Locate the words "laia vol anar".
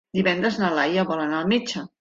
0.79-1.39